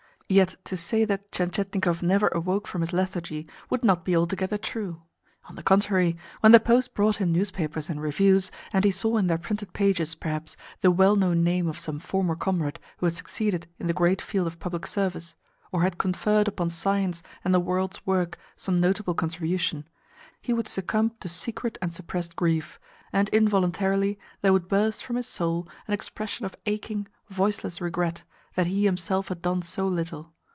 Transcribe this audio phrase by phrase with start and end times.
[0.29, 5.01] Yet to say that Tientietnikov never awoke from his lethargy would not be altogether true.
[5.49, 9.27] On the contrary, when the post brought him newspapers and reviews, and he saw in
[9.27, 13.67] their printed pages, perhaps, the well known name of some former comrade who had succeeded
[13.77, 15.35] in the great field of Public Service,
[15.69, 19.85] or had conferred upon science and the world's work some notable contribution,
[20.41, 22.79] he would succumb to secret and suppressed grief,
[23.11, 28.23] and involuntarily there would burst from his soul an expression of aching, voiceless regret
[28.53, 30.33] that he himself had done so little.